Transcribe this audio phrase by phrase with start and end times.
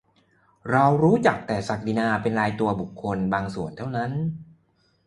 [0.71, 4.11] เราก็รู้จักแต่ศักดินาเป็นรายตัวบุคคลบางส่วนเท่านั้น